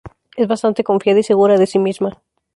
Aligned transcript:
Es 0.35 0.47
bastante 0.47 0.83
confiada 0.83 1.19
y 1.19 1.23
segura 1.23 1.59
de 1.59 1.67
sí 1.67 1.77
misma. 1.77 2.19